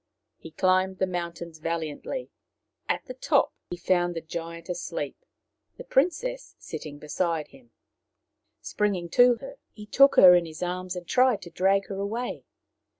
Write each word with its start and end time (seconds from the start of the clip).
He 0.39 0.49
climbed 0.49 0.97
the 0.97 1.05
mountains 1.05 1.59
valiantly. 1.59 2.31
At 2.89 3.05
the 3.05 3.13
top 3.13 3.53
he 3.69 3.77
found 3.77 4.15
the 4.15 4.21
giant 4.21 4.67
asleep, 4.67 5.23
the 5.77 5.83
princess 5.83 6.55
sitting 6.57 6.97
beside 6.97 7.49
him. 7.49 7.69
Springing 8.61 9.09
to 9.09 9.35
her, 9.35 9.59
he 9.73 9.85
took 9.85 10.15
her 10.15 10.33
in 10.33 10.47
his 10.47 10.63
arms 10.63 10.95
and 10.95 11.07
tried 11.07 11.43
to 11.43 11.51
drag 11.51 11.85
her 11.85 11.99
away. 11.99 12.45